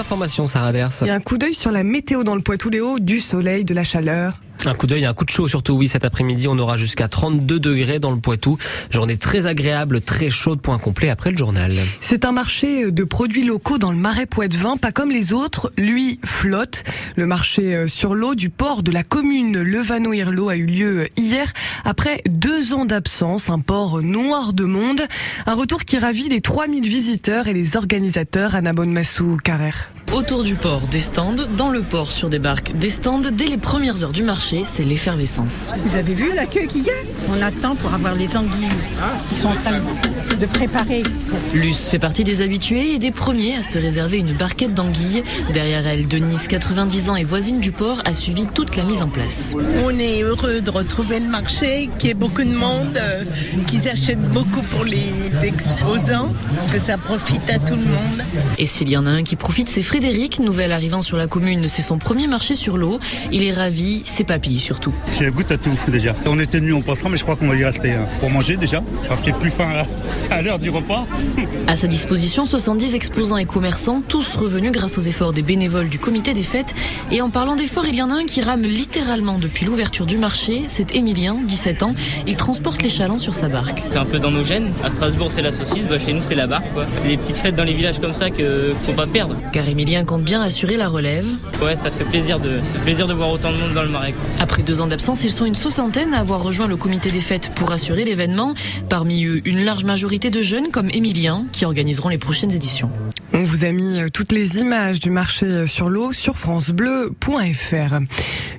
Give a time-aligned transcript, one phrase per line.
[0.00, 1.02] informations, Sarah Ders.
[1.04, 4.40] Et un coup d'œil sur la météo dans le Poitou-Léo, du soleil, de la chaleur.
[4.66, 7.58] Un coup d'œil, un coup de chaud surtout, oui, cet après-midi, on aura jusqu'à 32
[7.58, 8.58] degrés dans le Poitou.
[8.90, 11.72] Journée très agréable, très chaude, point complet après le journal.
[12.02, 16.20] C'est un marché de produits locaux dans le marais Poitevin, pas comme les autres, lui
[16.24, 16.84] flotte.
[17.16, 21.50] Le marché euh, sur l'eau du port de la commune Levano-Irlo a eu lieu hier
[21.84, 25.00] après deux ans d'absence, un port noir de monde.
[25.46, 29.90] Un retour qui ravit les 3000 visiteurs et les organisateurs, Anna Bonmassou Carrère.
[30.12, 33.58] Autour du port, des stands, dans le port sur des barques, des stands, dès les
[33.58, 35.70] premières heures du marché, c'est l'effervescence.
[35.86, 36.94] Vous avez vu la queue qu'il y a
[37.30, 38.68] On attend pour avoir les anguilles
[39.28, 39.78] qui sont en train
[40.40, 41.04] de préparer.
[41.54, 45.22] Luce fait partie des habitués et des premiers à se réserver une barquette d'anguilles.
[45.52, 49.08] Derrière elle, Denise, 90 ans et voisine du port, a suivi toute la mise en
[49.08, 49.54] place.
[49.84, 53.22] On est heureux de retrouver le marché, qu'il y ait beaucoup de monde, euh,
[53.68, 55.12] qu'ils achètent beaucoup pour les
[55.44, 56.34] exposants,
[56.72, 58.24] que ça profite à tout le monde.
[58.58, 59.99] Et s'il y en a un qui profite, c'est Frédéric,
[60.40, 61.68] nouvel arrivant sur la commune.
[61.68, 62.98] C'est son premier marché sur l'eau.
[63.32, 64.92] Il est ravi, c'est papilles surtout.
[65.18, 66.14] J'ai goût à tout déjà.
[66.26, 68.56] On était venu en passant, mais je crois qu'on va y rester hein, pour manger
[68.56, 68.82] déjà.
[69.04, 69.84] J'aurai peut-être plus faim
[70.30, 71.06] à l'heure du repas.
[71.66, 76.00] À sa disposition, 70 exposants et commerçants, tous revenus grâce aux efforts des bénévoles du
[76.00, 76.74] comité des fêtes.
[77.12, 80.18] Et en parlant d'efforts, il y en a un qui rame littéralement depuis l'ouverture du
[80.18, 80.64] marché.
[80.66, 81.94] C'est Émilien, 17 ans.
[82.26, 83.84] Il transporte les chalands sur sa barque.
[83.88, 84.72] C'est un peu dans nos gènes.
[84.82, 85.86] À Strasbourg, c'est la saucisse.
[85.86, 86.66] Bah, chez nous, c'est la barque.
[86.96, 89.36] C'est des petites fêtes dans les villages comme ça qu'il ne faut pas perdre.
[89.52, 91.26] Car Emilien compte bien assurer la relève.
[91.60, 93.88] Ouais, ça fait plaisir de, ça fait plaisir de voir autant de monde dans le
[93.88, 94.14] marais.
[94.38, 97.50] Après deux ans d'absence, ils sont une soixantaine à avoir rejoint le comité des fêtes
[97.56, 98.54] pour assurer l'événement.
[98.88, 102.92] Parmi eux, une large majorité de jeunes comme Emilien qui organiseront les prochaines éditions.
[103.40, 107.94] On vous a mis euh, toutes les images du marché euh, sur l'eau sur francebleu.fr.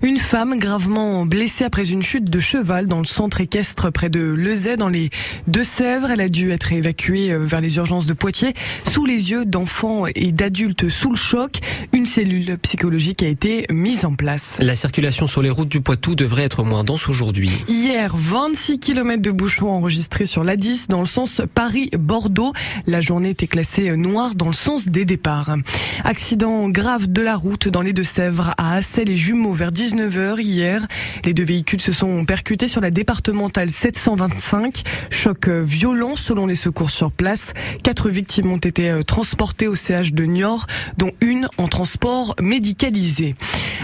[0.02, 4.20] Une femme gravement blessée après une chute de cheval dans le centre équestre près de
[4.22, 5.12] Lezay dans les
[5.46, 6.10] Deux-Sèvres.
[6.10, 8.56] Elle a dû être évacuée euh, vers les urgences de Poitiers
[8.92, 11.60] sous les yeux d'enfants et d'adultes sous le choc.
[11.94, 14.58] Une cellule psychologique a été mise en place.
[14.60, 17.52] La circulation sur les routes du Poitou devrait être moins dense aujourd'hui.
[17.68, 22.54] Hier, 26 km de bouchons enregistrés sur l'A10 dans le sens Paris-Bordeaux.
[22.88, 25.56] La journée était classée noire dans le sens des départs.
[26.04, 30.88] Accident grave de la route dans les Deux-Sèvres à Assel et Jumeaux vers 19h hier.
[31.26, 34.84] Les deux véhicules se sont percutés sur la départementale 725.
[35.10, 37.54] Choc violent selon les secours sur place.
[37.84, 40.68] Quatre victimes ont été transportées au CH de Niort,
[40.98, 43.36] dont une en transport médicalisé.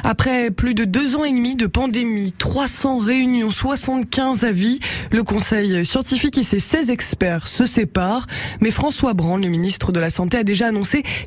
[0.04, 4.80] Après plus de deux ans et demi de pandémie, 300 réunions, 75 avis,
[5.12, 8.28] le conseil scientifique et ses 16 experts se séparent.
[8.62, 10.77] Mais François Brand, le ministre de la Santé, a déjà annoncé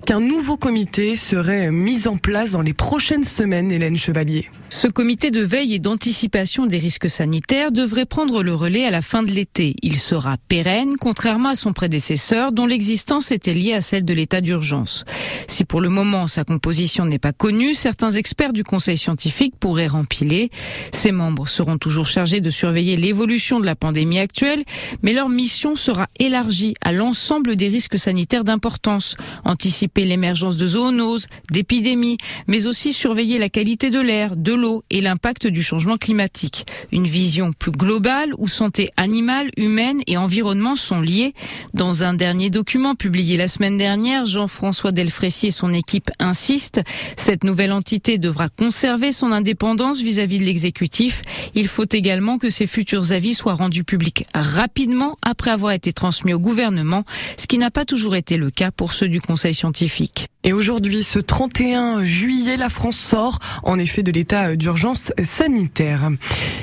[0.06, 4.48] qu'un nouveau comité serait mis en place dans les prochaines semaines, Hélène Chevalier.
[4.68, 9.02] Ce comité de veille et d'anticipation des risques sanitaires devrait prendre le relais à la
[9.02, 9.74] fin de l'été.
[9.82, 14.40] Il sera pérenne, contrairement à son prédécesseur, dont l'existence était liée à celle de l'état
[14.40, 15.04] d'urgence.
[15.48, 19.88] Si pour le moment sa composition n'est pas connue, certains experts du conseil scientifique pourraient
[19.88, 20.50] rempiler.
[20.92, 24.64] Ses membres seront toujours chargés de surveiller l'évolution de la pandémie actuelle,
[25.02, 31.26] mais leur mission sera élargie à l'ensemble des risques sanitaires d'importance, anticiper l'émergence de zoonoses,
[31.50, 36.66] d'épidémies, mais aussi surveiller la qualité de l'air, de l'eau et l'impact du changement climatique.
[36.92, 41.34] Une vision plus globale où santé animale, humaine et environnement sont liés.
[41.74, 46.80] Dans un dernier document publié la semaine dernière, Jean-François Delfrécy et son équipe insistent.
[47.16, 51.22] Cette nouvelle entité devra conserver son indépendance vis-à-vis de l'exécutif.
[51.54, 56.32] Il faut également que ses futurs avis soient rendus publics rapidement après avoir été transmis
[56.32, 57.04] au gouvernement,
[57.36, 60.26] ce qui n'a pas toujours été le cas pour ceux du Conseil scientifique.
[60.42, 66.08] Et aujourd'hui, ce 31 juillet, la France sort en effet de l'état d'urgence sanitaire.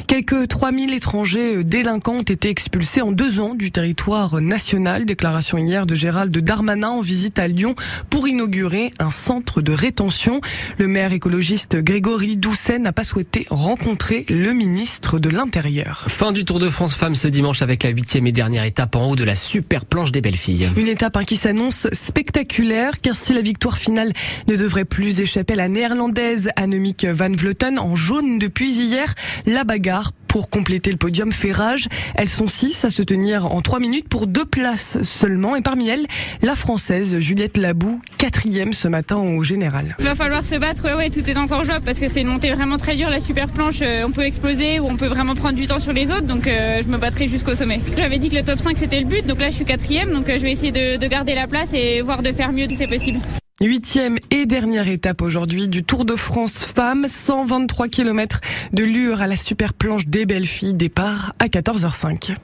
[0.07, 5.05] Quelques 3000 étrangers délinquants ont été expulsés en deux ans du territoire national.
[5.05, 7.75] Déclaration hier de Gérald Darmanin en visite à Lyon
[8.09, 10.41] pour inaugurer un centre de rétention.
[10.79, 16.05] Le maire écologiste Grégory Doucet n'a pas souhaité rencontrer le ministre de l'Intérieur.
[16.07, 19.11] Fin du Tour de France Femmes ce dimanche avec la huitième et dernière étape en
[19.11, 20.67] haut de la super planche des belles filles.
[20.77, 22.46] Une étape hein, qui s'annonce spectaculaire
[23.01, 24.13] car si la victoire finale
[24.47, 29.13] ne devrait plus échapper à la néerlandaise Annemiek van Vleuten en jaune depuis hier,
[29.45, 31.47] la bagarre pour compléter le podium fait.
[32.13, 35.55] Elles sont six à se tenir en trois minutes pour deux places seulement.
[35.55, 36.05] Et parmi elles,
[36.43, 39.95] la française Juliette Labou, quatrième ce matin au général.
[39.97, 42.27] Il va falloir se battre, ouais, ouais, tout est encore jouable parce que c'est une
[42.27, 43.79] montée vraiment très dure, la super planche.
[43.81, 46.27] Euh, on peut exploser ou on peut vraiment prendre du temps sur les autres.
[46.27, 47.79] Donc euh, je me battrai jusqu'au sommet.
[47.97, 50.13] J'avais dit que le top 5 c'était le but, donc là je suis quatrième.
[50.13, 52.67] Donc euh, je vais essayer de, de garder la place et voir de faire mieux
[52.69, 53.19] si c'est possible.
[53.59, 58.39] Huitième et dernière étape aujourd'hui du Tour de France Femmes, 123 km
[58.71, 62.35] de Lure à la super planche des belles filles, départ à 14h05.